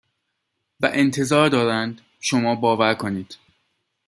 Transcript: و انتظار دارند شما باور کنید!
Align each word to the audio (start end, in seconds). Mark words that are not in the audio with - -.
و 0.81 0.89
انتظار 0.93 1.49
دارند 1.49 2.01
شما 2.19 2.55
باور 2.55 2.93
کنید! 2.95 3.37